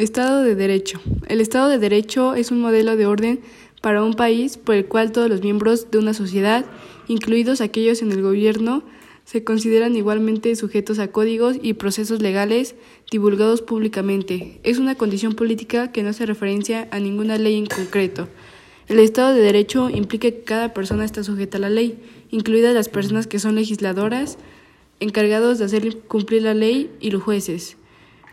[0.00, 0.98] Estado de Derecho.
[1.28, 3.40] El Estado de Derecho es un modelo de orden
[3.82, 6.64] para un país por el cual todos los miembros de una sociedad,
[7.06, 8.82] incluidos aquellos en el gobierno,
[9.24, 12.76] se consideran igualmente sujetos a códigos y procesos legales
[13.10, 14.58] divulgados públicamente.
[14.62, 18.26] Es una condición política que no hace referencia a ninguna ley en concreto.
[18.88, 21.98] El Estado de Derecho implica que cada persona está sujeta a la ley,
[22.30, 24.38] incluidas las personas que son legisladoras,
[24.98, 27.76] encargados de hacer cumplir la ley y los jueces.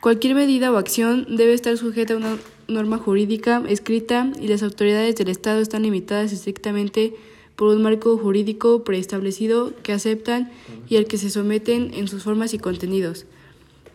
[0.01, 2.37] Cualquier medida o acción debe estar sujeta a una
[2.67, 7.15] norma jurídica escrita y las autoridades del Estado están limitadas estrictamente
[7.55, 10.51] por un marco jurídico preestablecido que aceptan
[10.87, 13.25] y al que se someten en sus formas y contenidos.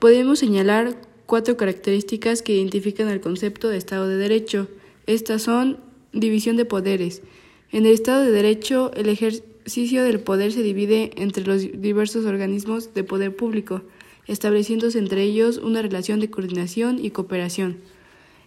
[0.01, 4.66] Podemos señalar cuatro características que identifican el concepto de Estado de Derecho.
[5.07, 5.79] Estas son
[6.12, 7.23] división de poderes.
[7.71, 12.93] En el Estado de Derecho, el ejercicio del poder se divide entre los diversos organismos
[12.93, 13.82] de poder público
[14.27, 17.79] estableciéndose entre ellos una relación de coordinación y cooperación.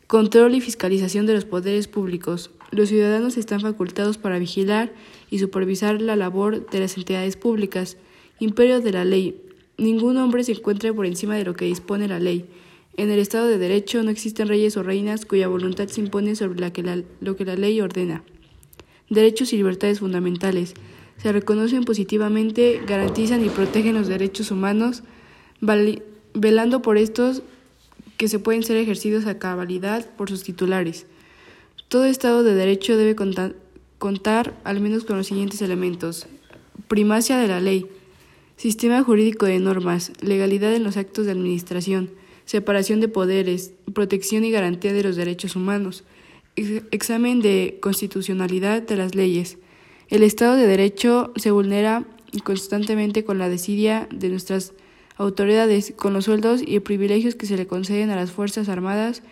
[0.08, 2.52] Control y fiscalización de los poderes públicos.
[2.72, 4.94] Los ciudadanos están facultados para vigilar
[5.32, 7.98] y supervisar la labor de las entidades públicas.
[8.40, 9.42] Imperio de la ley.
[9.78, 12.46] Ningún hombre se encuentra por encima de lo que dispone la ley.
[12.98, 16.60] En el Estado de Derecho no existen reyes o reinas cuya voluntad se impone sobre
[16.60, 18.24] la que lo que la ley ordena.
[19.10, 20.76] Derechos y libertades fundamentales.
[21.18, 25.04] Se reconocen positivamente, garantizan y protegen los derechos humanos,
[25.62, 27.42] velando por estos
[28.18, 31.06] que se pueden ser ejercidos a cabalidad por sus titulares.
[31.88, 36.28] Todo Estado de Derecho debe contar, al menos con los siguientes elementos.
[36.88, 37.88] Primacia de la ley,
[38.58, 42.12] sistema jurídico de normas, legalidad en los actos de administración,
[42.46, 46.04] separación de poderes, protección y garantía de los derechos humanos,
[46.56, 49.58] examen de constitucionalidad de las leyes.
[50.10, 52.06] El Estado de Derecho se vulnera
[52.44, 54.74] constantemente con la desidia de nuestras
[55.18, 59.24] autoridades con los sueldos y privilegios que se le conceden a las Fuerzas Armadas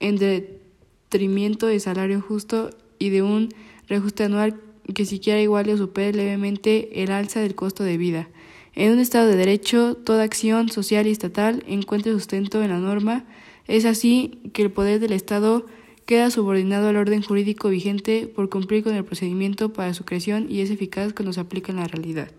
[0.00, 3.48] en detrimento de salario justo y de un
[3.88, 4.60] reajuste anual
[4.92, 8.28] que siquiera iguale o supere levemente el alza del costo de vida.
[8.74, 13.24] En un Estado de Derecho, toda acción social y estatal encuentra sustento en la norma.
[13.66, 15.64] Es así que el poder del Estado
[16.06, 20.60] queda subordinado al orden jurídico vigente por cumplir con el procedimiento para su creación y
[20.60, 22.30] es eficaz cuando se aplica en la realidad.